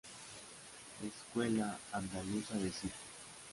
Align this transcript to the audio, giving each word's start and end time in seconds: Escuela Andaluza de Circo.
Escuela 1.05 1.77
Andaluza 1.93 2.55
de 2.55 2.71
Circo. 2.71 2.97